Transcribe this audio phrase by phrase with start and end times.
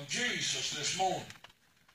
[0.00, 1.24] of Jesus this morning.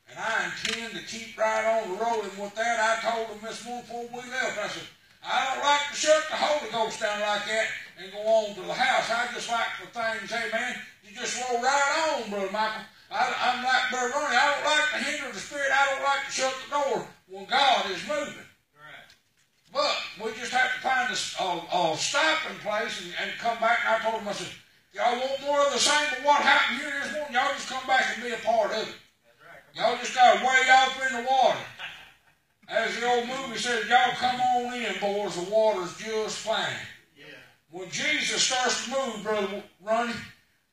[0.09, 1.92] And I intend to keep right on.
[1.92, 4.88] And with that, I told them this morning before we left, I said,
[5.24, 7.68] I don't like to shut the Holy Ghost down like that
[8.02, 9.10] and go on to the house.
[9.10, 10.76] I just like for things, amen,
[11.06, 12.84] you just roll right on, Brother Michael.
[13.11, 14.36] I, am like Brother Ronnie.
[14.36, 15.70] I don't like to hinder the Spirit.
[15.71, 18.47] I don't like to shut the door when God is moving.
[19.71, 23.79] But we just have to find a, a, a stopping place and, and, come back.
[23.86, 24.52] And I told him, I said,
[24.94, 27.34] y'all want more of the same but what happened here this morning?
[27.34, 28.96] Y'all just come back and be a part of it.
[29.74, 31.60] Y'all just got to wade off in the water.
[32.67, 35.35] As the old movie says, y'all come on in, boys.
[35.35, 36.73] The water's just fine.
[37.17, 37.25] Yeah.
[37.70, 40.13] When Jesus starts to move, Brother Ronnie,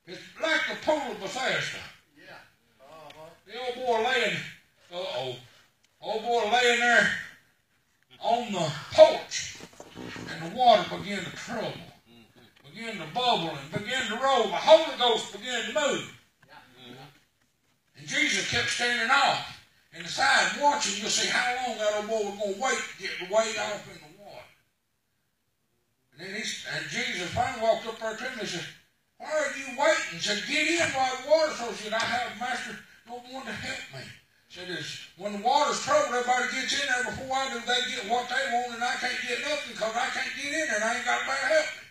[0.07, 1.79] it's like the pool of Bethesda.
[2.17, 2.35] Yeah.
[2.81, 3.31] Uh-huh.
[3.47, 4.37] The old boy laying,
[4.93, 5.37] uh-oh,
[6.01, 7.11] old boy laying there
[8.21, 9.59] on the porch,
[10.31, 11.73] and the water began to trouble,
[12.79, 14.47] began to bubble, and begin to roll.
[14.47, 16.15] The Holy Ghost began to move.
[17.99, 19.59] And Jesus kept standing off
[19.93, 21.03] and the side watching.
[21.03, 23.83] You'll see how long that old boy was going to wait to get way off
[23.91, 24.47] in the water.
[26.15, 28.67] And then he, and Jesus finally walked up there to him and said,
[29.19, 30.15] Why are you waiting?
[30.15, 31.67] He said, Get in while the water's so.
[31.75, 32.79] He said, I have, Master,
[33.11, 34.07] no one to help me.
[34.49, 37.61] Said this, when the water's troubled, everybody gets in there before I do.
[37.67, 40.67] They get what they want, and I can't get nothing because I can't get in
[40.73, 41.88] there, and I ain't got nobody to help me.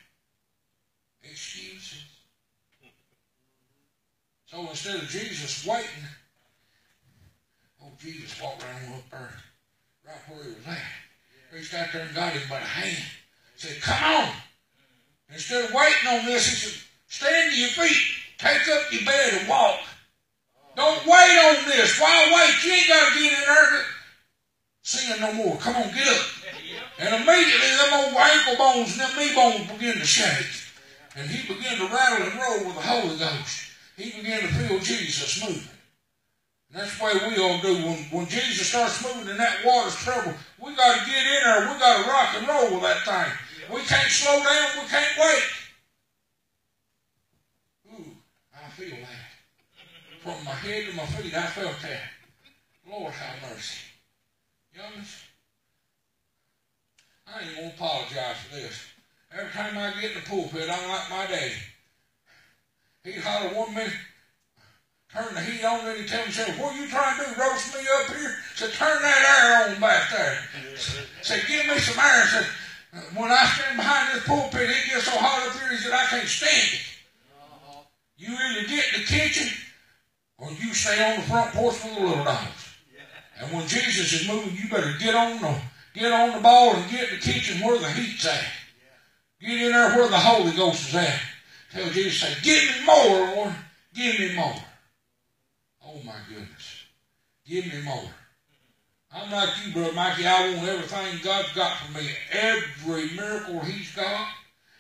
[1.38, 2.02] Excuses.
[4.48, 6.10] So instead of Jesus waiting,
[7.84, 9.30] oh Jesus walked around up there,
[10.08, 11.54] right where he was at.
[11.54, 13.06] Reached out there and got him by the hand.
[13.56, 14.34] Said, "Come on."
[15.30, 18.02] Instead of waiting on this, he said, "Stand to your feet,
[18.40, 19.80] take up your bed, and walk."
[20.76, 22.00] Don't wait on this.
[22.00, 22.64] Why wait?
[22.66, 23.86] You ain't got to get in there
[24.82, 25.58] sin no more.
[25.58, 26.26] Come on, get up.
[26.98, 30.67] And immediately them old ankle bones and them knee bones begin to shake.
[31.18, 33.72] And he began to rattle and roll with the Holy Ghost.
[33.98, 35.68] He began to feel Jesus moving.
[36.70, 37.74] And that's the way we all do.
[37.74, 41.74] When, when Jesus starts moving and that water's trouble, we got to get in there.
[41.74, 43.34] We got to rock and roll with that thing.
[43.74, 44.69] We can't slow down.
[44.80, 45.44] We can't wait.
[47.94, 48.12] Ooh,
[48.53, 50.22] I feel that.
[50.22, 52.02] From my head to my feet, I felt that.
[52.88, 53.80] Lord have mercy.
[54.75, 55.24] Youngest,
[57.25, 58.80] I ain't going to apologize for this.
[59.32, 61.54] Every time I get in the pulpit, I'm like my daddy.
[63.04, 63.94] He'd holler one minute,
[65.14, 67.42] turn the heat on, then he'd tell me, say, what are you trying to do,
[67.42, 68.36] roast me up here?
[68.56, 70.40] Said, turn that air on back there.
[71.22, 72.26] Said, give me some air.
[72.28, 72.48] Said,
[73.16, 76.06] when I stand behind this pulpit, it gets so hot up here, he said, I
[76.06, 76.82] can't stand it.
[78.18, 79.48] You either get in the kitchen
[80.38, 82.68] or you stay on the front porch with the little dogs.
[83.40, 85.56] And when Jesus is moving, you better get on the
[85.94, 88.44] get on the ball and get in the kitchen where the heat's at.
[89.42, 91.20] Get in there where the Holy Ghost is at.
[91.72, 93.56] Tell Jesus, say, give me more, Lord.
[93.94, 94.56] Give me more.
[95.86, 96.84] Oh my goodness.
[97.46, 98.09] Give me more.
[99.14, 100.26] I'm like you, Brother Mikey.
[100.26, 102.09] I want everything God's got for me.
[102.31, 104.28] Every miracle He's got,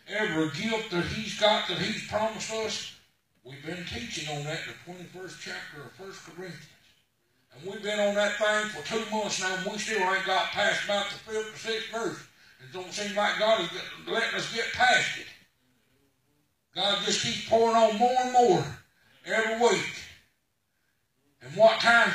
[0.07, 2.97] every gift that He's got that He's promised us,
[3.47, 6.67] We've been teaching on that in the 21st chapter of 1 Corinthians.
[7.55, 10.47] And we've been on that thing for two months now, and we still ain't got
[10.47, 12.19] past about the fifth or sixth verse.
[12.59, 13.69] It don't seem like God is
[14.07, 15.25] letting us get past it.
[16.75, 18.65] God just keeps pouring on more and more
[19.25, 19.85] every week.
[21.41, 22.11] And what time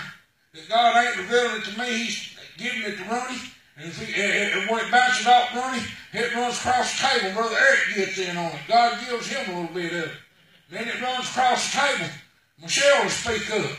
[0.55, 3.41] that God ain't revealing it to me, He's giving it to Ronnie.
[3.77, 5.83] And if he, when it bounces off Ronnie,
[6.13, 7.35] it runs across the table.
[7.35, 8.61] Brother Eric gets in on it.
[8.69, 10.13] God gives him a little bit of it.
[10.71, 12.11] Then it runs across the table.
[12.61, 13.71] Michelle will speak up.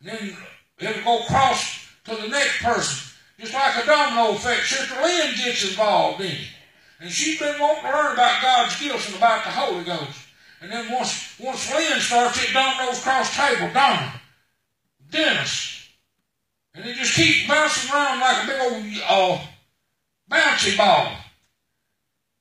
[0.00, 0.36] And then
[0.78, 3.11] it'll go across to the next person.
[3.42, 4.68] Just like a domino effect.
[4.68, 6.48] Sister Lynn gets involved in it.
[7.00, 10.20] And she's been wanting to learn about God's gifts and about the Holy Ghost.
[10.60, 13.68] And then once, once Lynn starts, it dominoes across table.
[13.74, 14.12] Donna,
[15.10, 15.88] Dennis.
[16.72, 18.60] And it just keeps bouncing around like a big
[19.10, 19.44] old uh,
[20.30, 21.16] bouncy ball.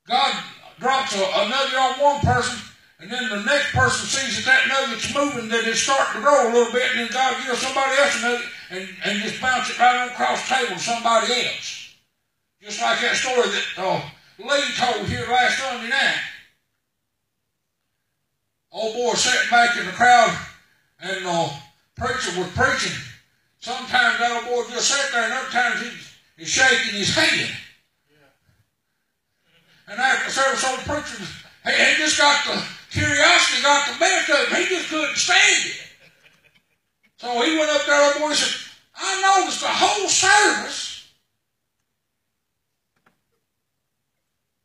[0.08, 0.36] God
[0.80, 2.60] drops a, a nugget on one person,
[3.00, 6.48] and then the next person sees that that nugget's moving, that it's starting to grow
[6.48, 9.70] a little bit, and then God gives somebody else a nugget and, and just bounce
[9.70, 11.96] it right on across the table to somebody else.
[12.62, 14.02] Just like that story that uh,
[14.40, 16.22] Lee told here last Sunday night.
[18.72, 20.38] Old boy sitting back in the crowd,
[21.02, 21.50] and uh,
[21.98, 22.98] preacher was preaching.
[23.60, 27.52] Sometimes that old boy just sat there, and other times he's, he's shaking his hand.
[29.88, 31.24] And after service, old preacher,
[31.66, 34.62] he, he just got the Curiosity got the best of him.
[34.62, 35.82] He just couldn't stand it.
[37.18, 38.61] So he went up there one morning and said,
[39.02, 41.10] I noticed the whole service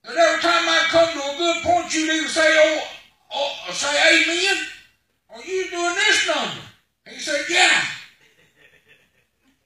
[0.05, 2.81] that every time I come to a good point, you'd either say, oh,
[3.35, 4.67] oh say amen,
[5.31, 6.63] or you doing this number.
[7.09, 7.83] He said, yeah.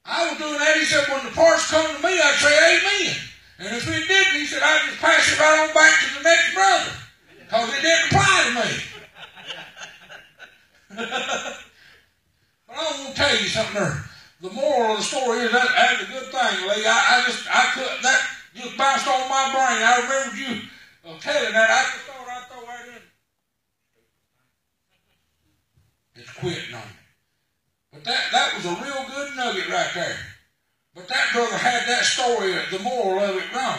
[0.05, 0.77] I was doing that.
[0.77, 3.17] He said, when the parts come to me, I'd say amen.
[3.59, 6.23] And if he didn't, he said, I'd just pass it right on back to the
[6.23, 6.93] next brother.
[7.39, 8.71] Because it didn't apply to me.
[12.67, 14.10] but I want to tell you something there.
[14.41, 16.87] The moral of the story is that that's a good thing, Lee.
[16.87, 18.21] I, I just I could that
[18.55, 19.85] just bounced on my brain.
[19.85, 20.63] I remember you
[21.05, 21.69] uh, telling that.
[21.69, 23.03] I just thought I'd throw that in.
[26.17, 26.97] It's quitting on me.
[27.93, 30.17] But that that was a real good nugget right there.
[30.95, 33.79] But that brother had that story, the moral of it wrong.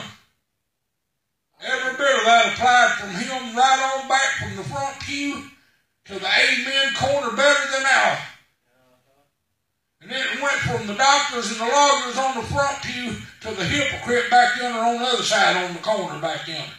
[1.63, 5.43] Every bit of that applied from him right on back from the front pew
[6.05, 8.17] to the amen corner better than now.
[10.11, 13.63] And it went from the doctors and the lawyers on the front pew to the
[13.63, 16.73] hypocrite back yonder on the other side on the corner back yonder.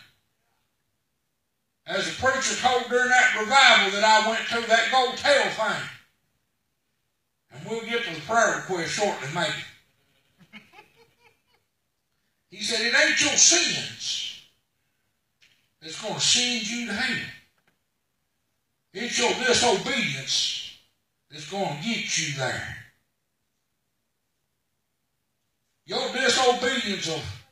[1.86, 5.82] As the preacher told during that revival that I went to, that gold tail thing.
[7.52, 10.62] And we'll get to the prayer request shortly, maybe.
[12.50, 14.42] He said, it ain't your sins
[15.80, 17.28] that's going to send you to hell.
[18.92, 20.76] It's your disobedience
[21.30, 22.81] that's going to get you there.
[25.86, 27.42] Your disobedience of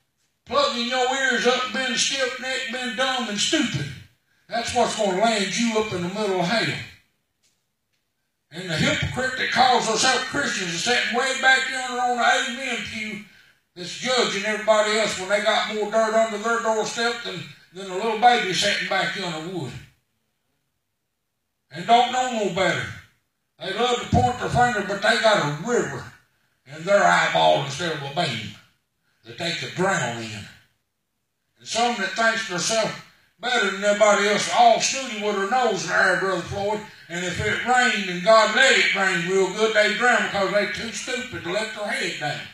[0.46, 3.86] plugging your ears up, being stiff-necked, being dumb and stupid,
[4.48, 6.76] that's what's going to land you up in the middle of hell.
[8.52, 12.78] And the hypocrite that calls themselves Christians is sitting way back yonder on the amen
[12.92, 13.24] pew
[13.76, 17.40] that's judging everybody else when they got more dirt under their doorstep than,
[17.72, 19.72] than a little baby sitting back yonder would
[21.70, 22.86] and don't know no better.
[23.60, 26.04] They love to point their finger, but they got a river
[26.66, 28.54] in their eyeball instead of a beam
[29.24, 30.44] that they could drown in.
[31.58, 32.92] And some that thinks themselves
[33.40, 37.40] better than everybody else, all snooty with their nose in their Brother Floyd, and if
[37.40, 41.42] it rained and God let it rain real good, they drown because they too stupid
[41.42, 42.46] to let their head down.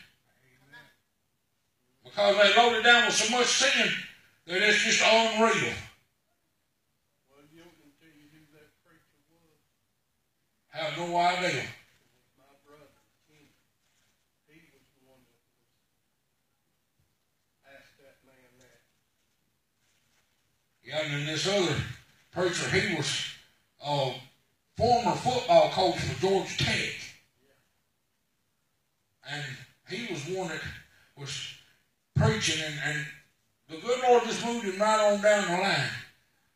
[2.05, 3.93] Because they loaded down with so much sin
[4.47, 5.75] that it's just unreal.
[10.77, 11.63] have no idea.
[20.87, 21.75] Yeah, and then this other
[22.31, 23.27] preacher, he was
[23.85, 24.15] a
[24.77, 26.95] former football coach for Georgia Tech.
[29.29, 29.45] And
[29.89, 30.61] he was one that
[31.19, 31.55] was
[32.15, 33.07] preaching, and, and
[33.69, 35.91] the good Lord just moved him right on down the line.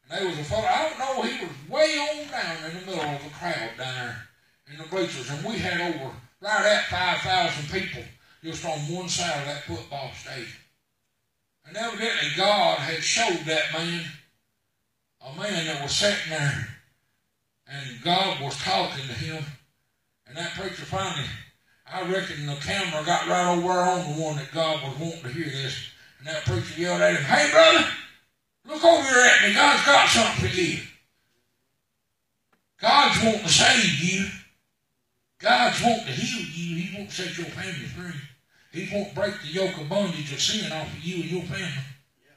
[0.08, 2.86] And there was a fellow, I don't know, he was way on down in the
[2.86, 4.28] middle of the crowd down there
[4.70, 5.28] in the bleachers.
[5.28, 8.04] And we had over right at 5,000 people
[8.44, 10.46] just on one side of that football stadium.
[11.66, 14.04] And evidently God had showed that man,
[15.24, 16.68] a man that was sitting there,
[17.68, 19.44] and God was talking to him.
[20.26, 21.26] And that preacher finally,
[21.92, 25.28] I reckon the camera got right over on the one that God was wanting to
[25.28, 25.76] hear this.
[26.18, 27.86] And that preacher yelled at him, Hey, brother,
[28.66, 29.54] Look over here at me.
[29.54, 30.78] God's got something for you.
[32.80, 34.26] God's wanting to save you.
[35.38, 36.82] God's wanting to heal you.
[36.82, 38.20] He won't set your family free.
[38.72, 41.84] He won't break the yoke of bondage of sin off of you and your family.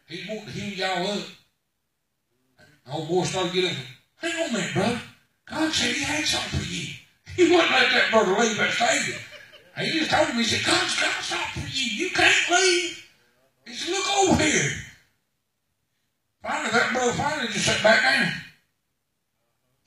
[0.08, 1.24] He wants to heal y'all up.
[2.86, 3.76] The old boy started getting,
[4.18, 5.02] hang on minute, brother.
[5.46, 6.94] God said he had something for you.
[7.36, 9.20] He wouldn't let that brother leave that stadium.
[9.78, 12.06] He just told him, he said, God's got something for you.
[12.06, 13.10] You can't leave.
[13.66, 14.72] He said, look over here.
[16.44, 18.34] Finally, that brother finally just sat back down.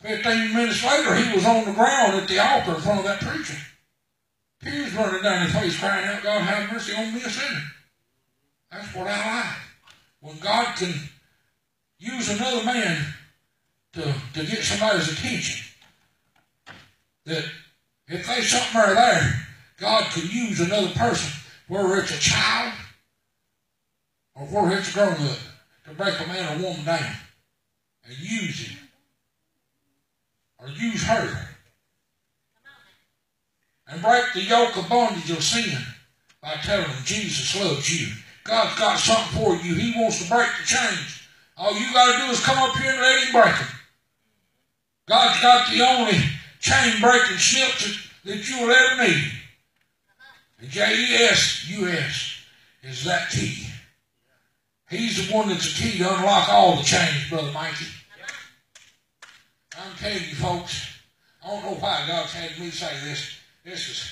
[0.00, 3.20] Fifteen minutes later, he was on the ground at the altar in front of that
[3.20, 3.56] preacher.
[4.62, 7.62] Tears running down his face, crying out, God, have mercy on me, a sinner.
[8.70, 9.56] That's what I like.
[10.20, 10.94] When God can
[11.98, 13.14] use another man
[13.94, 15.66] to, to get somebody's attention.
[17.24, 17.44] That
[18.08, 19.46] if there's something right there,
[19.78, 21.32] God can use another person,
[21.68, 22.72] whether it's a child
[24.34, 25.38] or whether it's a grown up
[25.88, 27.16] to break a man or woman down
[28.04, 28.78] and use him
[30.58, 31.48] or use her
[33.88, 35.78] and break the yoke of bondage of sin
[36.42, 38.12] by telling them Jesus loves you.
[38.44, 39.74] God's got something for you.
[39.74, 41.25] He wants to break the chains.
[41.56, 43.68] All you got to do is come up here and let him break them.
[45.06, 46.18] God's got the only
[46.60, 47.70] chain breaking snip
[48.24, 49.32] that you will ever need.
[50.60, 52.38] And J-E-S-U-S
[52.82, 53.66] is that key.
[54.90, 57.86] He's the one that's the key to unlock all the chains, Brother Mikey.
[59.78, 60.98] I'm telling you, folks,
[61.44, 63.36] I don't know why God's had me say this.
[63.64, 64.10] This is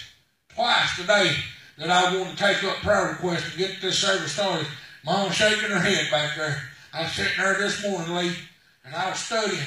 [0.55, 1.35] twice today
[1.79, 4.67] that I want to take up prayer requests to get this service started.
[5.05, 6.61] Mom shaking her head back there.
[6.95, 8.37] I was sitting there this morning, Lee,
[8.85, 9.61] and I was studying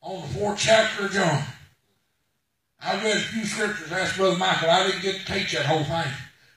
[0.00, 1.42] on the fourth chapter of John.
[2.80, 3.92] I read a few scriptures.
[3.92, 4.70] Asked Brother Michael.
[4.70, 6.12] I didn't get to teach that whole thing.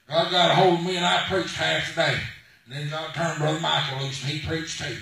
[0.07, 2.17] God got a hold of me, and I preached half the day.
[2.65, 4.95] And then God turned Brother Michael loose and he preached too.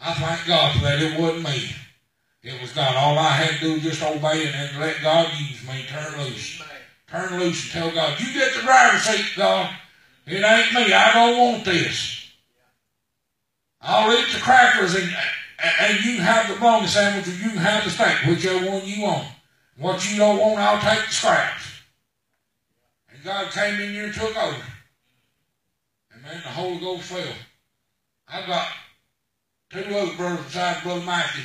[0.00, 1.00] I thank God for that.
[1.00, 1.70] It wasn't me.
[2.42, 2.96] It was God.
[2.96, 6.18] All I had to do was just obey and then let God use me, turn
[6.18, 6.60] loose.
[7.08, 9.74] Turn loose and tell God, you get the driver's seat, God.
[10.26, 10.92] It ain't me.
[10.92, 12.21] I don't want this.
[13.82, 15.12] I'll eat the crackers and,
[15.80, 19.26] and you have the bologna sandwich or you have the steak, whichever one you want.
[19.76, 21.80] What you don't want, I'll take the scraps.
[23.12, 24.62] And God came in here and took over.
[26.12, 27.34] And man, the Holy Ghost fell.
[28.28, 28.68] I got
[29.70, 31.42] two other brothers besides Brother Mikey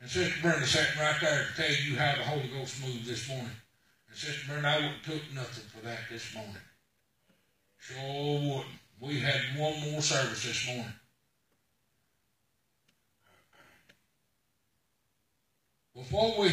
[0.00, 3.28] and Sister Brenda sitting right there to tell you how the Holy Ghost moved this
[3.28, 3.50] morning.
[4.08, 6.54] And Sister Brenda, I wouldn't took nothing for that this morning.
[7.78, 8.66] Sure wouldn't.
[9.00, 10.92] We had one more service this morning.
[15.94, 16.50] Before we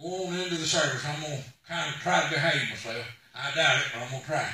[0.00, 3.04] go on into the service, I'm going to kind of try to behave myself.
[3.34, 4.48] I doubt it, but I'm going to try.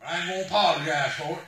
[0.00, 1.44] But I ain't going to apologize for it.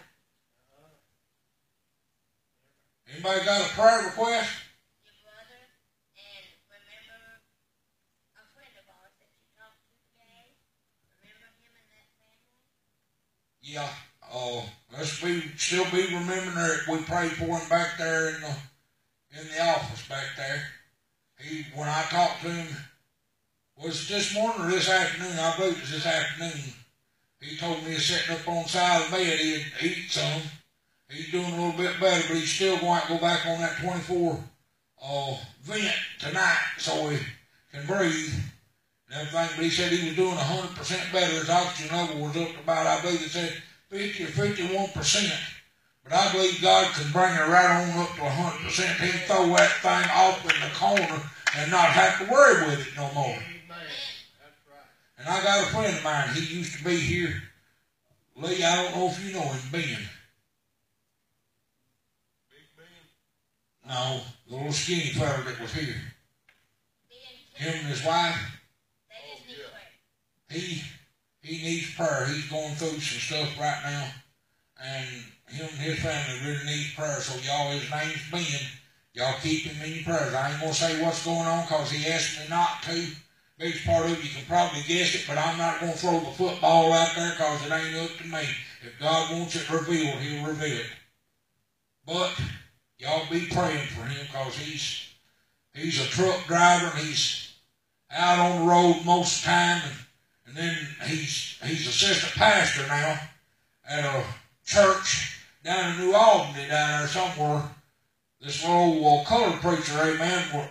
[3.13, 4.51] Anybody got a prayer request?
[13.61, 13.89] Yeah.
[14.33, 18.57] Uh, let's be still be remembering that we prayed for him back there in the
[19.41, 20.63] in the office back there.
[21.39, 22.77] He when I talked to him
[23.83, 26.75] was this morning or this afternoon, I believe it was this afternoon.
[27.41, 30.43] He told me he's sitting up on the side of the bed, he'd eat some.
[31.09, 33.79] He's doing a little bit better, but he's still going to go back on that
[33.81, 34.45] 24
[35.03, 37.19] uh, vent tonight so he
[37.73, 38.35] can breathe
[39.09, 39.49] and everything.
[39.57, 41.35] But he said he was doing 100% better.
[41.35, 45.58] His oxygen level was up to about, I believe it said 50 or 51%.
[46.09, 49.01] But I believe God can bring it right on up to 100%.
[49.01, 51.23] He can throw that thing off in the corner
[51.57, 53.37] and not have to worry with it no more.
[53.69, 55.19] That's right.
[55.19, 56.31] And I got a friend of mine.
[56.35, 57.43] He used to be here.
[58.37, 59.83] Lee, I don't know if you know him, Ben.
[62.49, 62.87] Big Ben?
[63.87, 65.97] No, the little skinny fella that was here.
[67.55, 68.61] Him and his wife.
[69.11, 70.57] Oh, yeah.
[70.57, 70.83] He
[71.43, 72.27] he needs prayer.
[72.27, 74.09] He's going through some stuff right now,
[74.81, 77.21] and him and his family really needs prayer.
[77.21, 78.69] So y'all, his name's Ben.
[79.15, 80.35] Y'all keep him in your prayers.
[80.35, 83.07] I ain't gonna say what's going on because he asked me not to.
[83.59, 86.31] Biggest part of it, you can probably guess it, but I'm not gonna throw the
[86.31, 88.45] football out there because it ain't up to me.
[88.83, 90.87] If God wants it revealed, He'll reveal it.
[92.07, 92.41] But
[92.99, 95.09] y'all be praying for him because he's
[95.75, 97.53] he's a truck driver and he's
[98.11, 99.99] out on the road most of the time and
[100.49, 103.21] and then he's he's assistant pastor now
[103.87, 104.25] at a
[104.65, 107.63] church down in New Albany down there somewhere.
[108.41, 110.69] This little uh, colored preacher, amen,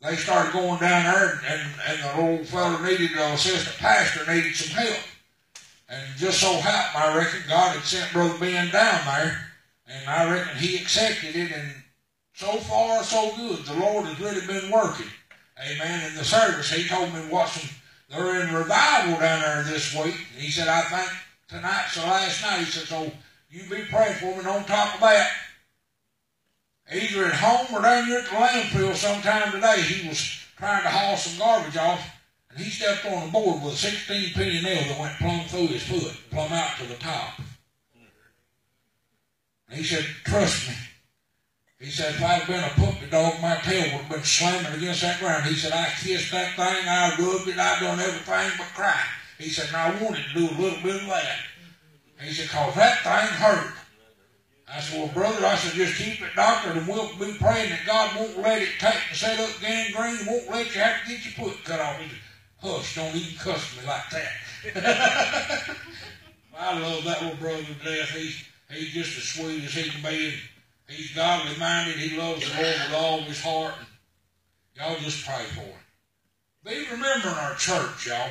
[0.00, 4.30] they started going down there and, and, and the old fellow needed an assistant pastor,
[4.32, 5.00] needed some help.
[5.88, 9.40] And just so happened, I reckon God had sent Brother Ben down there,
[9.86, 11.72] and I reckon he accepted it, and
[12.34, 13.64] so far so good.
[13.64, 15.06] The Lord has really been working.
[15.58, 16.10] Amen.
[16.10, 17.68] In the service, he told me what some
[18.10, 20.14] they're in revival down there this week.
[20.32, 21.10] And he said, I think
[21.48, 22.60] tonight's the last night.
[22.60, 23.12] He said, so
[23.50, 24.42] you be praying for me.
[24.42, 25.26] Don't talk about
[26.92, 29.80] either at home or down here at the landfill sometime today.
[29.82, 30.20] He was
[30.56, 32.00] trying to haul some garbage off,
[32.50, 35.68] and he stepped on a board with a 16 penny nail that went plumb through
[35.68, 37.40] his foot, plumb out to the top.
[39.68, 40.74] And he said, trust me,
[41.78, 45.02] he said, if I'd been a puppy dog, my tail would have been slamming against
[45.02, 45.44] that ground.
[45.44, 49.00] He said, I kissed that thing, I rubbed it, I done everything but cry.
[49.38, 51.36] He said, and I wanted to do a little bit of that.
[52.20, 53.74] He said, cause that thing hurt.
[54.70, 57.86] I said, well, brother, I said, just keep it doctored and we'll be praying that
[57.86, 61.24] God won't let it take and set up gangrene, won't let you have to get
[61.24, 61.98] your foot cut off.
[62.00, 62.18] He said,
[62.60, 65.76] hush, don't even cuss me like that.
[66.58, 68.10] I love that little brother to death.
[68.10, 70.34] He's, he's just as sweet as he can be.
[70.88, 71.96] He's godly minded.
[71.96, 73.74] He loves the Lord with all his heart.
[74.76, 75.78] Y'all just pray for him.
[76.64, 78.30] Be remembering our church, y'all,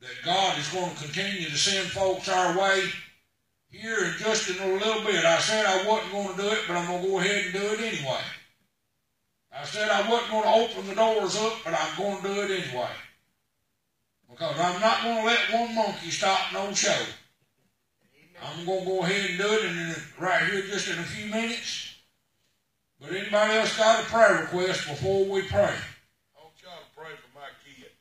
[0.00, 2.84] that God is going to continue to send folks our way
[3.74, 5.24] here in just in a little bit.
[5.24, 7.52] I said I wasn't going to do it, but I'm going to go ahead and
[7.52, 8.20] do it anyway.
[9.52, 12.40] I said I wasn't going to open the doors up, but I'm going to do
[12.42, 12.90] it anyway.
[14.30, 17.04] Because I'm not going to let one monkey stop no show.
[18.42, 21.30] I'm going to go ahead and do it in, right here just in a few
[21.30, 21.94] minutes.
[23.00, 25.76] But anybody else got a prayer request before we pray?
[26.34, 28.00] I want y'all to pray for my kids.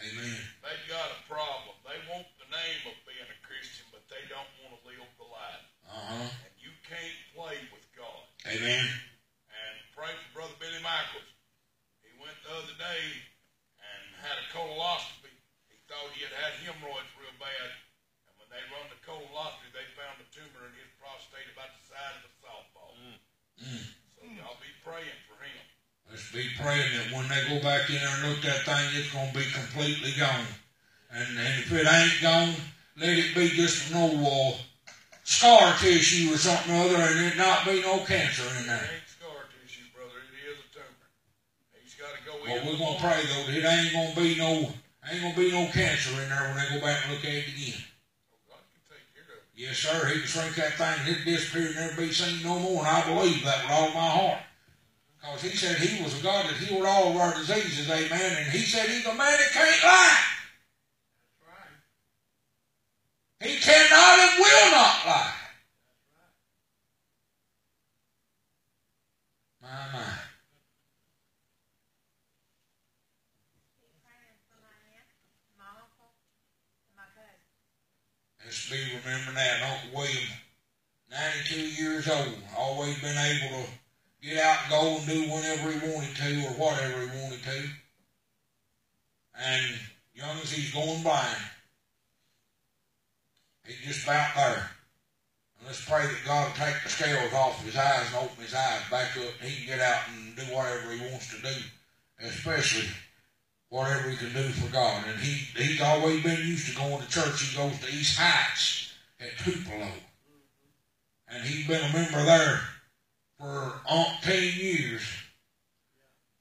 [0.00, 0.40] Amen.
[0.64, 1.76] They got a problem.
[1.84, 5.28] They want the name of being a Christian, but they don't want to live the
[5.28, 5.66] life.
[6.10, 6.26] Uh-huh.
[6.26, 8.22] And you can't play with God.
[8.50, 8.82] Amen.
[8.82, 11.30] And pray for Brother Billy Michaels.
[12.02, 13.02] He went the other day
[13.78, 15.30] and had a coloscopy.
[15.70, 17.68] He thought he had had hemorrhoids real bad
[18.26, 21.82] And when they run the coloscopy, they found a tumor in his prostate about the
[21.94, 22.94] size of a softball.
[23.62, 23.86] Mm.
[24.18, 25.62] So y'all be praying for him.
[26.10, 28.98] Let's be praying that when they go back in there and look at that thing,
[28.98, 30.50] it's going to be completely gone.
[31.14, 32.58] And, and if it ain't gone,
[32.98, 34.58] let it be just an old uh,
[35.30, 38.82] scar tissue or something or other, and it not be no cancer in there.
[38.82, 40.18] It ain't scar tissue, brother.
[40.18, 41.06] It is a tumor.
[41.78, 42.66] He's got to go Well, in.
[42.66, 44.74] we're gonna pray though that it ain't gonna be no
[45.10, 47.48] ain't gonna be no cancer in there when they go back and look at it
[47.48, 47.78] again.
[48.34, 49.54] Oh, God can take care of it.
[49.54, 50.06] Yes, sir.
[50.10, 52.82] He can shrink that thing and it'd disappear and never be seen no more.
[52.84, 54.42] And I believe that with all my heart.
[55.20, 58.36] Because he said he was a God that healed all of our diseases, amen.
[58.38, 60.18] And he said he's a man that can't lie.
[61.22, 61.76] That's right.
[63.40, 65.32] He cannot and will not lie.
[69.62, 70.12] My, my.
[78.44, 79.62] Let's be remembering that.
[79.62, 80.28] Uncle William,
[81.10, 83.70] 92 years old, always been able to
[84.20, 87.62] get out and go and do whenever he wanted to or whatever he wanted to.
[89.34, 89.78] And
[90.14, 91.38] young as he's going blind,
[93.70, 94.70] he's just about there.
[95.58, 98.54] And let's pray that God will take the scales off his eyes and open his
[98.54, 101.56] eyes back up and he can get out and do whatever he wants to do,
[102.20, 102.88] especially
[103.68, 105.04] whatever he can do for God.
[105.06, 107.42] And he he's always been used to going to church.
[107.42, 109.90] He goes to East Heights at Tupelo.
[111.28, 112.60] And he's been a member there
[113.38, 115.02] for uh, umpteen years.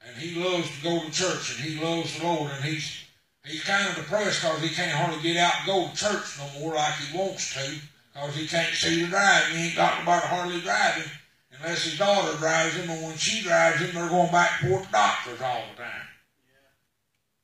[0.02, 3.04] And he loves to go to church and he loves the Lord and he's
[3.46, 6.60] he's kind of depressed because he can't hardly get out and go to church no
[6.60, 7.76] more like he wants to
[8.14, 9.46] because he can't see to drive.
[9.48, 11.10] He ain't talking about hardly driving
[11.58, 14.86] unless his daughter drives him and when she drives him they're going back and forth
[14.86, 16.08] to doctors all the time.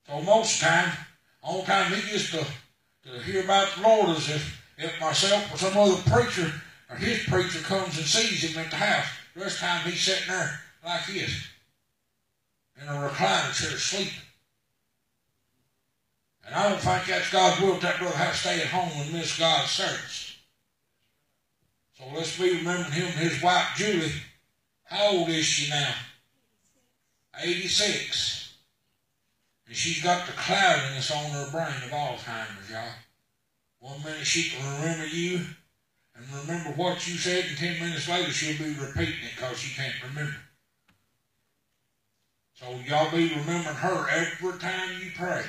[0.08, 0.92] So most of the time,
[1.44, 2.46] only time he gets to,
[3.06, 6.52] to hear about the Lord is if, if myself or some other preacher
[6.90, 9.08] or his preacher comes and sees him at the house.
[9.34, 11.48] The rest of the time he's sitting there like this
[12.82, 14.25] in a recliner chair sleeping.
[16.46, 19.14] And I don't think that's God's will that brother has to stay at home and
[19.14, 20.38] miss God's service.
[21.98, 24.12] So let's be remembering him and his wife Julie.
[24.84, 25.94] How old is she now?
[27.42, 28.54] 86.
[29.68, 32.90] And she's got the cloudiness on her brain of Alzheimer's, y'all.
[33.80, 35.42] One minute she can remember you
[36.16, 39.76] and remember what you said, and ten minutes later she'll be repeating it because she
[39.76, 40.36] can't remember.
[42.54, 45.44] So y'all be remembering her every time you pray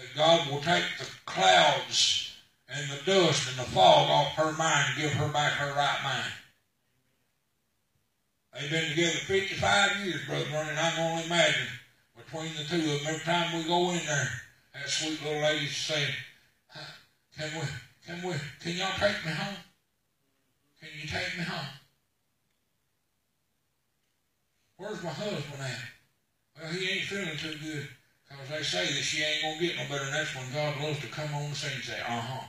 [0.00, 2.32] that God will take the clouds
[2.68, 5.98] and the dust and the fog off her mind and give her back her right
[6.02, 6.32] mind.
[8.54, 10.78] They've been together 55 years, Brother Vernon.
[10.78, 11.68] I can only imagine
[12.16, 14.28] between the two of them, every time we go in there,
[14.74, 16.14] that sweet little lady's saying,
[17.36, 17.66] can we,
[18.06, 19.56] can we, can y'all take me home?
[20.80, 21.66] Can you take me home?
[24.76, 25.78] Where's my husband at?
[26.60, 27.88] Well, he ain't feeling too good.
[28.30, 30.80] Because they say that she ain't going to get no better, and that's when God
[30.80, 32.46] loves to come on the scene and say, uh-huh.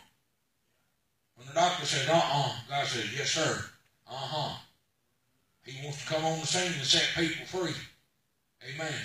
[1.36, 3.66] When the doctor says, uh-uh, God says, yes, sir,
[4.08, 4.62] uh-huh.
[5.66, 7.74] He wants to come on the scene and set people free.
[8.62, 9.02] Amen.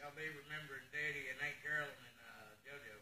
[0.00, 2.96] Y'all be remembering Daddy and Aunt Carolyn and uh, JoJo.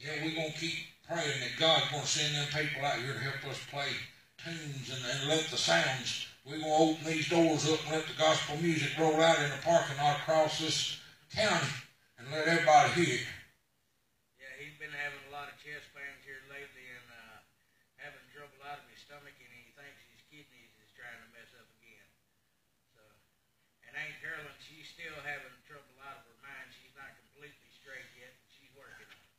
[0.00, 3.12] Yeah, we're going to keep praying that God's going to send them people out here
[3.12, 3.92] to help us play
[4.40, 6.28] tunes and, and let the sounds.
[6.44, 9.48] We're going to open these doors up and let the gospel music roll out in
[9.48, 11.00] the parking lot across this
[11.32, 11.72] county
[12.20, 13.28] and let everybody hear it.
[14.36, 17.38] Yeah, he's been having a lot of chest pains here lately and uh,
[17.96, 21.48] having trouble out of his stomach, and he thinks his kidneys is trying to mess
[21.56, 22.08] up again.
[22.92, 23.00] So,
[23.88, 26.70] and Aunt Carolyn, she's still having trouble out of her mind.
[26.76, 28.36] She's not completely straight yet.
[28.36, 29.32] but She's working on it.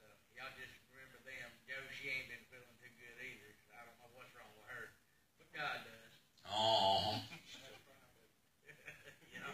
[0.00, 1.52] So, y'all just remember them.
[1.68, 3.52] Joe, she ain't been feeling too good either.
[3.76, 4.90] I don't know what's wrong with her,
[5.40, 6.12] but God does.
[6.46, 7.18] Oh,
[9.32, 9.50] you know.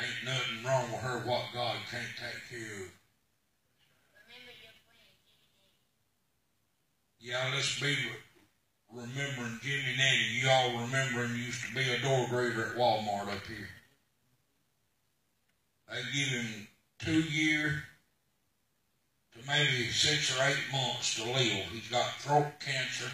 [0.00, 2.90] ain't nothing wrong with her what God can't take care of.
[4.26, 5.14] Remember your friend,
[7.60, 7.94] Let's be
[8.90, 10.40] remembering Jimmy Nanny.
[10.40, 13.68] You all remember him used to be a door greeter at Walmart up here.
[15.90, 16.68] They give him
[17.00, 17.82] two year
[19.34, 21.66] to maybe six or eight months to live.
[21.70, 23.12] He's got throat cancer.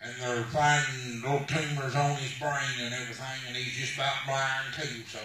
[0.00, 4.72] And they're finding little tumors on his brain and everything, and he's just about blind
[4.72, 5.02] too.
[5.06, 5.18] So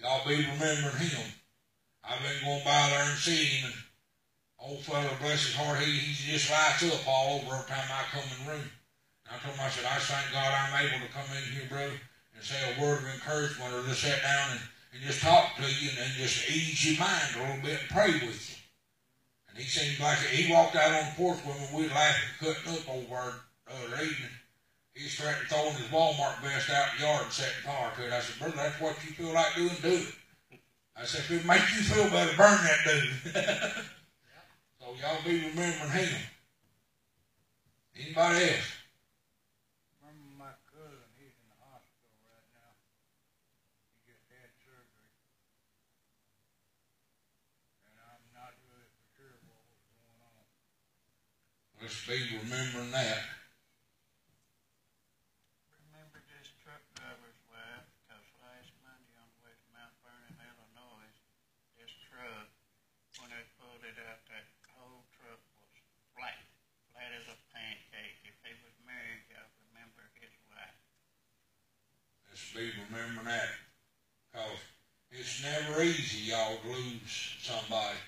[0.00, 1.32] y'all be remembering him.
[2.02, 3.72] I've been going by there and seeing him,
[4.64, 8.08] old fella, bless his heart, he, he just lights up all over every time I
[8.08, 8.68] come in the room.
[9.28, 11.68] And I told him, I said, I thank God I'm able to come in here,
[11.68, 12.00] brother,
[12.34, 14.60] and say a word of encouragement or just sit down and,
[14.96, 17.92] and just talk to you and, and just ease your mind a little bit and
[17.92, 18.56] pray with you.
[19.48, 22.72] And he seemed like he walked out on the porch when we were laughing, cutting
[22.72, 23.32] up over our
[23.68, 24.32] other evening.
[24.94, 28.12] He started throwing his Walmart vest out in the yard and setting fire to it.
[28.12, 30.14] I said, brother, that's what you feel like doing, do it.
[30.96, 33.84] I said, if it makes you feel better, burn that dude.
[34.94, 36.14] so y'all be remembering him.
[37.98, 38.70] Anybody else?
[39.98, 42.78] Remember my cousin, he's in the hospital right now.
[43.90, 45.10] He just had surgery.
[47.90, 50.46] And I'm not really sure what was going on.
[51.82, 53.22] Let's be remembering that.
[55.90, 61.14] Remember this truck driver's wife, because last Monday on the way to Mount Vernon, Illinois,
[61.78, 62.46] this truck,
[63.22, 65.70] when they pulled it out, that whole truck was
[66.18, 66.34] flat,
[66.90, 68.18] flat as a pancake.
[68.26, 70.74] If he was married, y'all remember his wife.
[72.26, 73.54] Let's be remembering that.
[74.34, 74.58] Because
[75.14, 78.00] it's never easy, y'all, to lose somebody.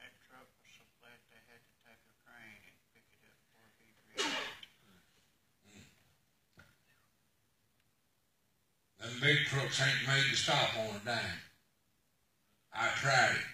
[0.00, 3.36] That truck was so flat they had to take a crane and pick it up
[3.52, 4.32] before he reached.
[8.96, 11.44] Them big trucks ain't made to stop on a dime.
[12.72, 13.44] I tried it.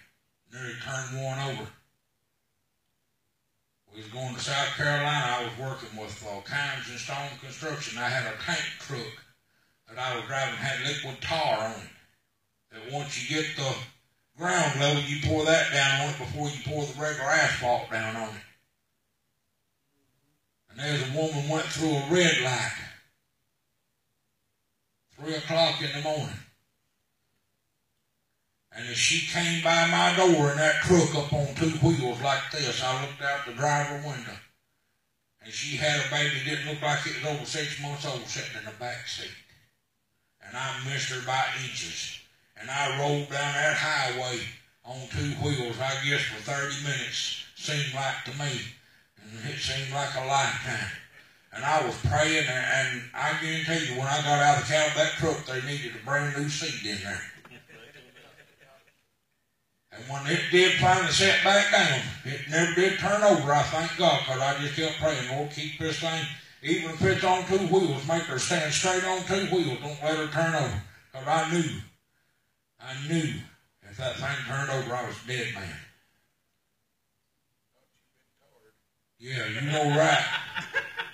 [0.55, 1.67] Nearly turned one over.
[3.91, 5.35] We was going to South Carolina.
[5.35, 7.99] I was working with uh, Kimes and Stone Construction.
[7.99, 9.24] I had a tank truck
[9.87, 11.89] that I was driving had liquid tar on it.
[12.71, 13.75] That once you get the
[14.37, 18.15] ground level, you pour that down on it before you pour the regular asphalt down
[18.15, 18.41] on it.
[20.69, 22.73] And there's a woman went through a red light.
[25.17, 26.39] Three o'clock in the morning.
[28.73, 32.51] And as she came by my door in that truck up on two wheels like
[32.51, 34.35] this, I looked out the driver window.
[35.41, 38.27] And she had a baby that didn't look like it was over six months old
[38.27, 39.31] sitting in the back seat.
[40.47, 42.19] And I missed her by inches.
[42.59, 44.39] And I rolled down that highway
[44.85, 48.61] on two wheels, I guess for 30 minutes, seemed like to me.
[49.21, 50.91] And it seemed like a lifetime.
[51.53, 54.73] And I was praying, and, and I guarantee you, when I got out of the
[54.73, 57.21] cab of that truck, they needed a brand new seat in there.
[59.93, 63.97] And when it did finally set back down, it never did turn over, I thank
[63.97, 66.25] God, because I just kept praying, Lord, keep this thing,
[66.65, 70.17] even if it's on two wheels, make her stand straight on two wheels, don't let
[70.17, 70.81] her turn over.
[71.11, 71.69] Because I knew,
[72.79, 73.33] I knew
[73.83, 75.77] if that thing turned over, I was a dead man.
[79.19, 80.25] Yeah, you know right.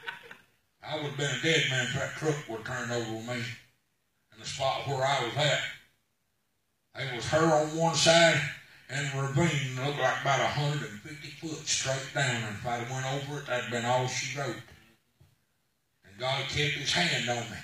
[0.83, 3.27] I would have been a dead man if that truck would have turned over with
[3.27, 3.43] me
[4.33, 5.61] in the spot where I was at.
[6.95, 8.41] It was her on one side
[8.89, 12.43] and the ravine looked like about 150 foot straight down.
[12.43, 14.55] And if I'd have went over it, that'd been all she wrote.
[16.21, 17.57] God kept his hand on me.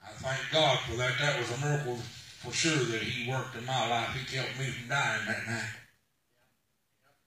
[0.00, 1.18] I thank God for that.
[1.18, 4.14] That was a miracle for sure that he worked in my life.
[4.14, 5.74] He kept me from dying that night.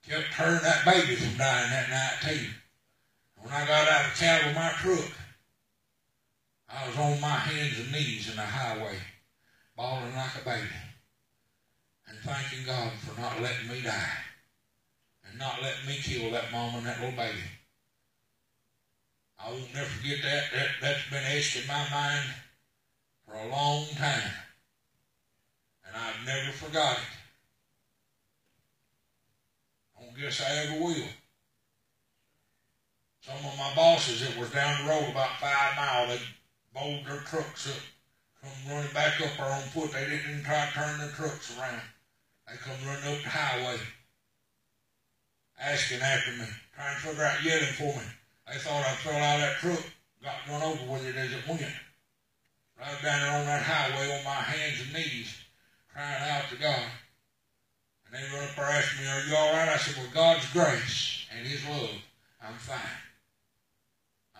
[0.07, 2.47] Kept her and that baby from dying that night too.
[3.41, 5.11] When I got out of the cab of my truck,
[6.69, 8.95] I was on my hands and knees in the highway,
[9.75, 10.69] bawling like a baby,
[12.07, 14.17] and thanking God for not letting me die,
[15.27, 17.43] and not letting me kill that mama and that little baby.
[19.45, 20.43] I won't never forget that.
[20.57, 22.33] that that's been etched in my mind
[23.25, 24.33] for a long time,
[25.85, 27.13] and I've never forgot it.
[29.93, 31.09] I don't guess I ever will.
[33.21, 36.21] Some of my bosses that was down the road about five miles, they
[36.73, 37.81] bowled their trucks up,
[38.41, 39.91] come running back up there on foot.
[39.91, 41.83] They didn't even try to turn their trucks around.
[42.47, 43.77] They come running up the highway,
[45.59, 48.05] asking after me, trying to figure out yelling for me.
[48.47, 49.83] They thought I fell out that truck,
[50.23, 51.61] got run over with it as it went.
[52.79, 55.35] Right down there on that highway on my hands and knees,
[55.91, 56.89] crying out to God.
[58.05, 59.69] And they run up there asking me, are you all right?
[59.69, 61.89] I said, well, God's grace and his love,
[62.41, 62.77] I'm fine.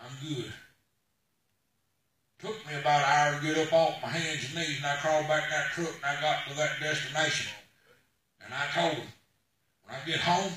[0.00, 0.52] I'm good.
[2.38, 4.96] Took me about an hour to get up off my hands and knees, and I
[4.96, 7.52] crawled back in that truck, and I got to that destination.
[8.44, 9.08] And I told them,
[9.84, 10.52] when I get home,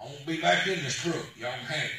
[0.00, 1.16] I won't be back in this truck.
[1.36, 1.90] Y'all can have it.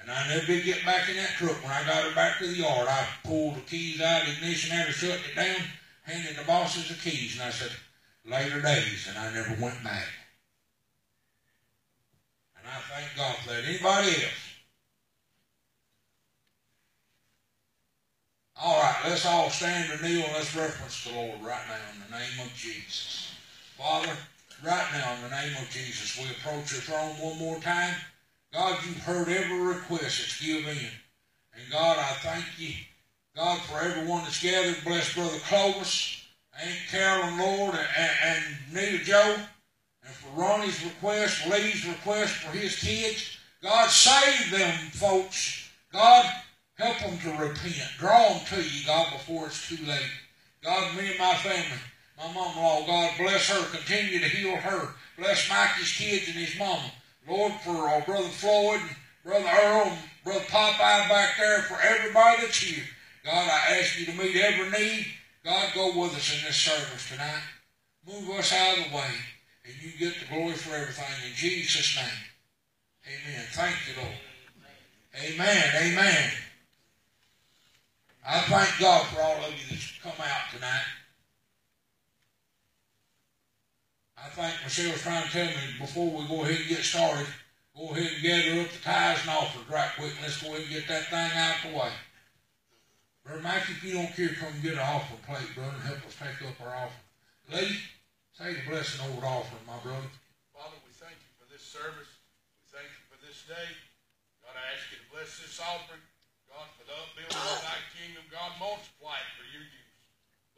[0.00, 1.62] And I never did get back in that truck.
[1.62, 4.32] When I got her back to the yard, I pulled the keys out of the
[4.32, 5.64] ignition and shut it down,
[6.02, 7.70] handed the bosses the keys, and I said,
[8.24, 10.08] later days, and I never went back.
[12.58, 13.64] And I thank God for that.
[13.64, 14.52] Anybody else?
[18.60, 22.00] All right, let's all stand and kneel and let's reference the Lord right now in
[22.10, 23.32] the name of Jesus.
[23.76, 24.16] Father,
[24.64, 27.94] right now in the name of Jesus, we approach your throne one more time.
[28.52, 30.90] God, you've heard every request that's given in.
[31.54, 32.74] And God, I thank you
[33.34, 34.84] God, for everyone that's gathered.
[34.84, 36.22] Bless Brother Clovis,
[36.62, 38.44] Aunt Carolyn, Lord, and, and
[38.74, 39.36] Nita Joe.
[40.04, 43.38] And for Ronnie's request, Lee's request for his kids.
[43.62, 45.70] God, save them, folks.
[45.92, 46.26] God,
[46.76, 47.88] help them to repent.
[47.98, 50.10] Draw them to you, God, before it's too late.
[50.62, 51.80] God, me and my family,
[52.22, 53.76] my mom-in-law, God, bless her.
[53.76, 54.94] Continue to heal her.
[55.18, 56.92] Bless Mikey's kids and his mama.
[57.28, 58.80] Lord, for our brother Floyd,
[59.24, 62.84] brother Earl, brother Popeye back there, for everybody that's here.
[63.24, 65.06] God, I ask you to meet every need.
[65.44, 67.42] God, go with us in this service tonight.
[68.06, 69.10] Move us out of the way,
[69.64, 71.04] and you get the glory for everything.
[71.28, 72.06] In Jesus' name.
[73.06, 73.44] Amen.
[73.52, 74.18] Thank you, Lord.
[75.24, 75.64] Amen.
[75.82, 76.30] Amen.
[78.26, 80.84] I thank God for all of you that's come out tonight.
[84.22, 87.26] I think Michelle's trying to tell me before we go ahead and get started,
[87.74, 90.14] go ahead and gather up the tithes and offers right quick.
[90.22, 91.90] Let's go ahead and get that thing out the way.
[93.26, 96.14] Brother Mike, if you don't care, come get an offering plate, brother, and help us
[96.18, 97.06] take up our offering.
[97.50, 97.82] Lee,
[98.30, 100.10] say the blessing over the offering, my brother.
[100.54, 102.10] Father, we thank you for this service.
[102.62, 103.68] We thank you for this day.
[104.42, 106.02] God, I ask you to bless this offering.
[106.50, 110.02] God, for the upbuilding of thy kingdom, God, multiply it for your use.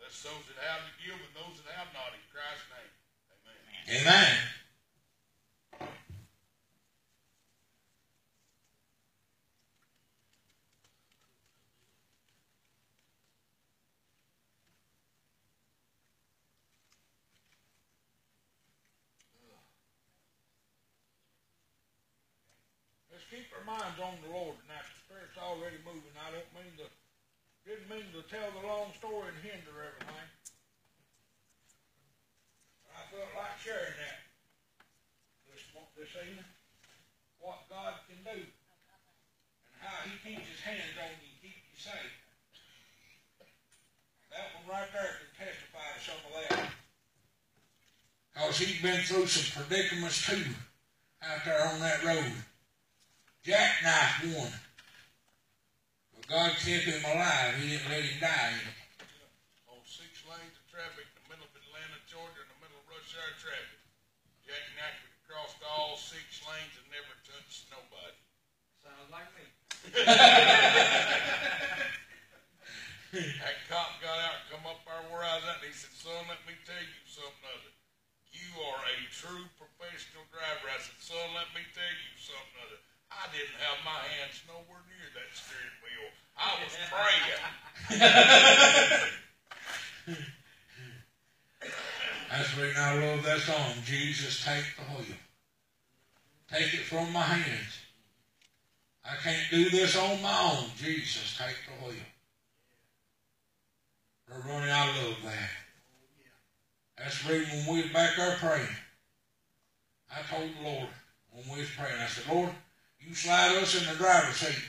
[0.00, 2.12] Bless those that have to give and those that have not.
[2.16, 2.92] In Christ's name,
[3.88, 4.36] amen.
[23.34, 24.86] Keep our minds on the Lord tonight.
[24.86, 26.14] The Spirit's already moving.
[26.22, 26.86] I don't mean to,
[27.66, 30.53] didn't mean to tell the long story and hinder everything.
[33.14, 34.26] Felt like sharing that
[35.46, 35.62] this,
[35.94, 36.50] this evening.
[37.38, 38.42] What God can do.
[38.42, 42.14] And how he keeps his hands on you and keeps you safe.
[44.34, 46.74] That one right there can testify to some of that.
[48.34, 50.50] Because he's been through some predicaments too
[51.22, 52.34] out there on that road.
[53.46, 54.58] Jackknife one.
[56.18, 57.54] But God kept him alive.
[57.62, 58.58] He didn't let him die.
[59.70, 62.90] On six lanes of traffic in the middle of Atlanta, Georgia, in the middle of
[62.90, 63.80] rush hour traffic.
[64.44, 68.14] Jack Knackford crossed all six lanes and never touched nobody.
[68.78, 69.42] Sounds like me.
[73.14, 75.94] That cop got out and come up there where I was at, and he said,
[75.94, 77.74] son, let me tell you something other.
[78.34, 80.66] You are a true professional driver.
[80.66, 82.78] I said, son, let me tell you something other.
[83.14, 86.10] I didn't have my hands nowhere near that steering wheel.
[86.34, 87.42] I was praying.
[92.30, 93.78] That's the reason I love that song.
[93.86, 95.14] Jesus, take the wheel.
[96.50, 97.78] Take it from my hands.
[99.04, 100.70] I can't do this on my own.
[100.76, 101.96] Jesus, take the wheel.
[104.28, 105.50] Brother Ronnie, I love that.
[106.98, 108.68] That's the reason when we back there praying,
[110.10, 110.88] I told the Lord
[111.32, 112.50] when we was praying, I said, Lord,
[113.00, 114.64] you slide us in the driver's seat.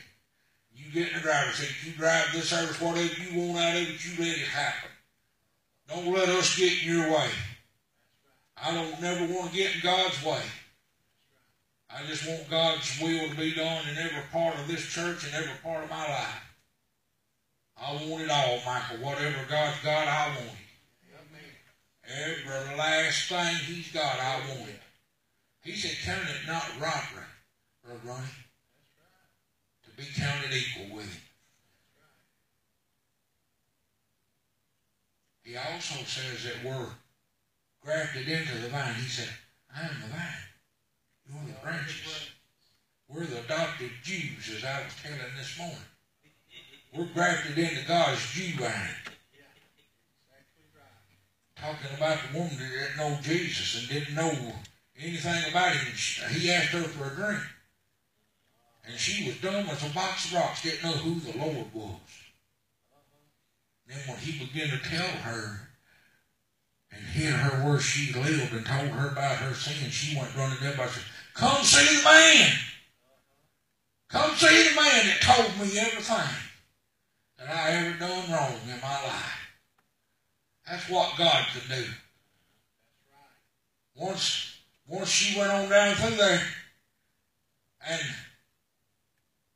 [0.75, 1.75] You get in the driver's seat.
[1.85, 4.89] You drive this service, whatever you want out of it, you let it happen.
[5.87, 7.29] Don't let us get in your way.
[8.61, 10.41] I don't never want to get in God's way.
[11.95, 15.33] I just want God's will to be done in every part of this church and
[15.33, 16.43] every part of my life.
[17.77, 19.05] I want it all, Michael.
[19.05, 20.65] Whatever God's got, I want it.
[22.07, 24.81] Every last thing He's got, I want it.
[25.63, 27.25] He said, count it not robbery,
[27.83, 28.27] Brother Ronnie,
[29.85, 31.21] to be counted equal with Him.
[35.43, 36.87] He also says that we're
[37.83, 38.93] grafted into the vine.
[38.95, 39.29] He said,
[39.75, 40.54] I am the vine.
[41.27, 42.29] You're the branches.
[43.07, 45.77] We're the adopted Jews, as I was telling this morning.
[46.95, 48.71] We're grafted into God's Jew vine.
[51.57, 54.53] Talking about the woman that didn't know Jesus and didn't know
[54.99, 55.93] anything about him.
[56.29, 57.43] He asked her for a drink.
[58.87, 61.99] And she was dumb as a box of rocks, didn't know who the Lord was.
[63.87, 65.69] Then when he began to tell her
[66.91, 70.57] and hid her where she lived and told her about her sin, she went running
[70.67, 71.03] up and said,
[71.35, 72.51] Come see the man.
[74.09, 76.35] Come see the man that told me everything
[77.37, 79.39] that I ever done wrong in my life.
[80.67, 81.85] That's what God can do.
[83.95, 84.55] Once,
[84.87, 86.41] once she went on down through there
[87.87, 88.01] and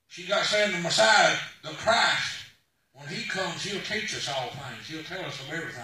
[0.08, 2.46] she got saying the Messiah, the Christ,
[2.94, 4.88] when he comes, he'll teach us all things.
[4.88, 5.84] He'll tell us of everything.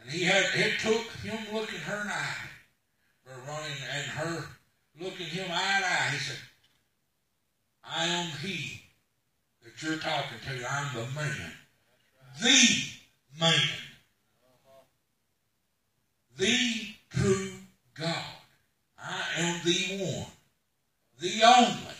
[0.00, 2.49] And he had it took him looking her in the eye,
[3.30, 4.44] or running and her
[5.00, 6.10] looking him eye to eye.
[6.12, 6.38] He said,
[7.84, 8.82] I am he
[9.64, 10.70] that you're talking to.
[10.70, 11.52] I'm the man.
[12.40, 12.84] The
[13.38, 13.68] man.
[16.36, 17.50] The true
[17.94, 18.24] God.
[18.98, 20.26] I am the one.
[21.18, 21.96] The only.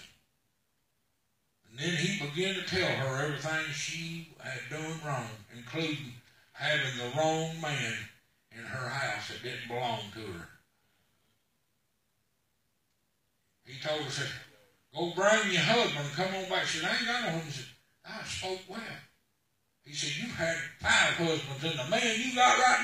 [1.68, 6.14] And then he began to tell her everything she had done wrong, including
[6.52, 7.94] having the wrong man
[8.52, 10.48] in her house that didn't belong to her.
[13.64, 14.28] He told her, said,
[14.94, 16.66] Go bring your husband and come on back.
[16.66, 17.66] She said, I ain't got no husband.
[18.04, 19.00] I spoke well.
[19.84, 22.82] He said, You've had five husbands, and the man you got right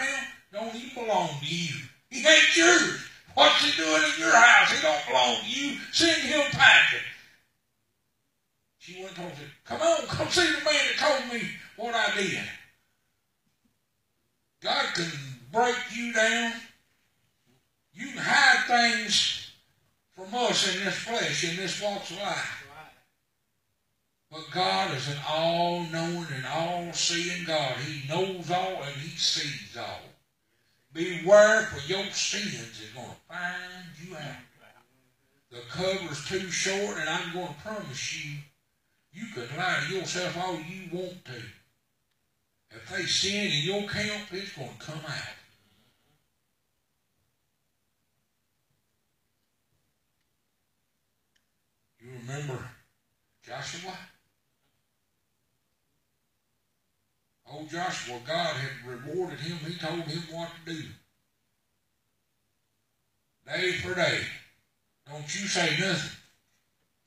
[0.52, 1.74] now don't even belong to you.
[2.10, 3.04] He ain't yours.
[3.34, 4.72] What's he doing in your house?
[4.72, 5.78] He don't belong to you.
[5.92, 7.06] Send him packing.
[8.78, 12.16] She went and said, Come on, come see the man that told me what I
[12.16, 12.40] did.
[14.62, 15.10] God can
[15.52, 16.52] break you down.
[17.92, 19.45] You can hide things
[20.16, 22.64] from us in this flesh, in this walk of life.
[24.30, 27.76] But God is an all knowing and all seeing God.
[27.76, 30.00] He knows all and He sees all.
[30.92, 34.46] Beware, for your sins is going to find you out.
[35.50, 38.38] The cover's too short, and I'm going to promise you,
[39.12, 41.42] you can lie to yourself all you want to.
[42.70, 45.45] If they sin in your camp, it's going to come out.
[52.06, 52.58] You remember
[53.44, 53.92] Joshua?
[57.50, 59.56] Oh, Joshua, God had rewarded him.
[59.66, 60.82] He told him what to do.
[63.44, 64.20] Day for day.
[65.08, 66.10] Don't you say nothing.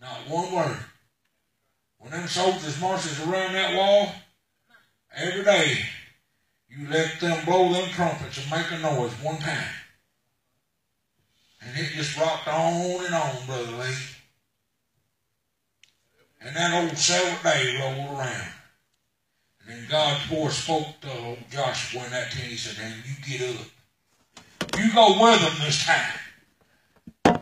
[0.02, 0.78] Not one word.
[2.00, 4.12] When them soldiers marches around that wall,
[5.16, 5.78] every day,
[6.68, 9.74] you let them blow them trumpets and make a noise one time.
[11.62, 14.19] And it just rocked on and on, Brother Lee.
[16.42, 18.54] And that old seventh day rolled around.
[19.62, 22.48] And then God's voice spoke to old Joshua in that tent.
[22.48, 23.66] He said, Now you get up.
[24.78, 26.20] You go with them this time.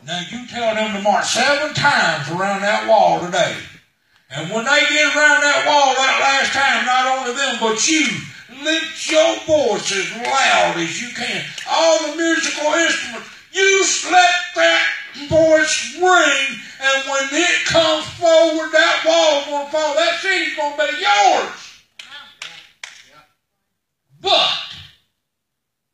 [0.05, 3.55] Now you tell them to march seven times around that wall today.
[4.29, 8.07] And when they get around that wall that last time, not only them, but you,
[8.63, 11.45] lift your voice as loud as you can.
[11.69, 14.96] All the musical instruments, you let that
[15.27, 19.95] voice ring, and when it comes forward, that wall's going to fall.
[19.95, 21.81] That city's going to be yours.
[24.21, 24.75] But,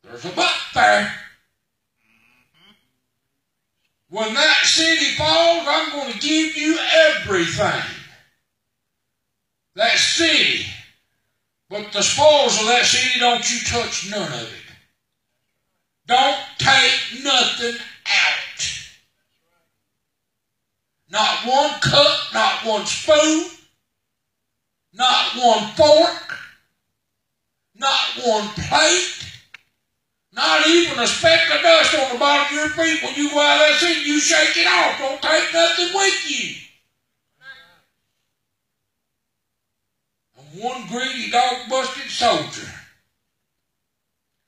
[0.02, 1.14] there's a but there.
[4.08, 7.82] When that city falls, I'm going to give you everything.
[9.74, 10.66] That city.
[11.68, 14.64] But the spoils of that city, don't you touch none of it.
[16.06, 17.74] Don't take nothing
[18.06, 18.53] out.
[21.10, 23.50] Not one cup, not one spoon,
[24.92, 26.38] not one fork,
[27.74, 29.26] not one plate,
[30.32, 33.40] not even a speck of dust on the bottom of your feet when you go
[33.40, 34.02] out of that.
[34.04, 34.98] You shake it off.
[34.98, 36.54] Don't take nothing with you.
[40.38, 42.68] And one greedy dog busted soldier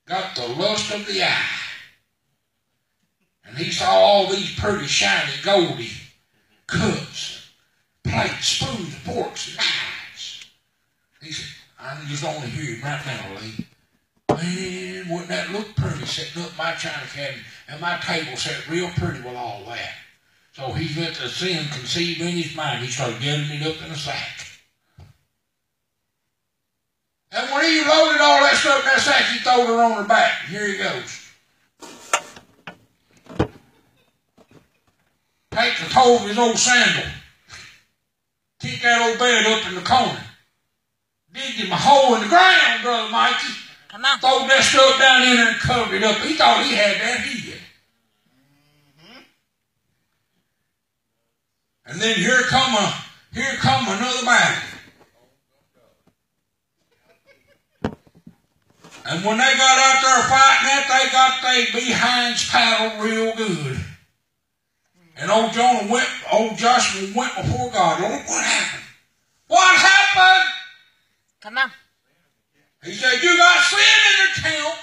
[0.07, 1.61] got the lust of the eye.
[3.45, 5.91] And he saw all these pretty, shiny, goldy
[6.67, 7.51] cups,
[8.03, 10.47] plates, spoons, forks, knives.
[11.23, 13.67] He said, I'm just only here right now, Lee.
[14.31, 18.91] Man, wouldn't that look pretty sitting up my china cabinet and my table set real
[18.91, 19.95] pretty with all that.
[20.53, 22.85] So he let the sin conceive in his mind.
[22.85, 24.47] He started getting it up in a sack.
[27.33, 30.09] And when he loaded all that stuff in that sack, he throwed her on her
[30.09, 30.47] back.
[30.49, 31.26] Here he goes.
[35.57, 37.11] Take the toe of his old sandal.
[38.61, 40.21] Kick that old bed up in the corner.
[41.33, 43.55] Dig him a hole in the ground, Brother Mikey.
[43.89, 44.19] Come on.
[44.19, 46.17] Throw that stuff down in there and covered it up.
[46.19, 47.55] He thought he had that hid.
[49.01, 49.23] Mm-hmm.
[51.87, 52.95] And then here come a
[53.33, 54.63] here come another battle.
[59.09, 63.86] And when they got out there fighting that, they got their behinds paddled real good.
[65.17, 68.01] And old Jonah went, old Joshua went before God.
[68.01, 68.85] Lord, what happened?
[69.49, 70.51] What happened?
[71.41, 71.71] Come on.
[72.85, 74.79] He said, You got sin in your camp.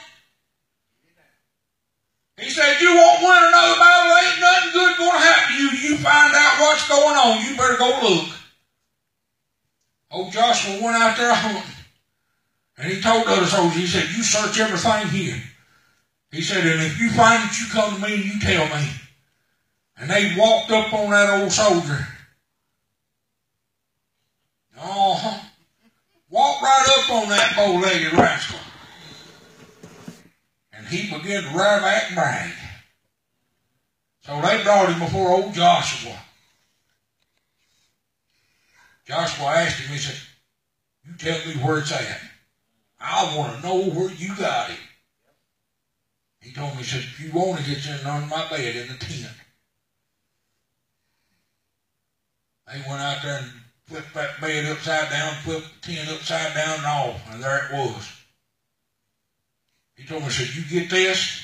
[2.40, 4.18] He said, You won't win another battle.
[4.18, 5.70] Ain't nothing good going to happen to you.
[5.90, 7.46] You find out what's going on.
[7.46, 8.30] You better go look.
[10.12, 11.64] Old Joshua went out there hunting.
[12.78, 15.42] And he told the other soldiers, he said, You search everything here.
[16.32, 18.88] He said, And if you find it, you come to me and you tell me.
[20.04, 22.06] And they walked up on that old soldier.
[24.78, 25.40] Uh-huh.
[26.30, 28.60] Walked right up on that bow-legged rascal.
[30.74, 32.52] And he began to rear back and brag.
[34.26, 36.20] So they brought him before old Joshua.
[39.08, 40.20] Joshua asked him, he said,
[41.06, 42.20] You tell me where it's at.
[43.00, 44.80] I want to know where you got it.
[46.42, 48.90] He told me, he said, if you want it, it's in under my bed in
[48.90, 49.32] the tent.
[52.68, 53.52] They went out there and
[53.88, 57.74] flipped that bed upside down, flipped the tent upside down and all, and there it
[57.74, 58.12] was.
[59.96, 61.42] He told me, he said, you get this?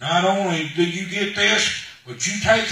[0.00, 2.68] Not only do you get this, but you take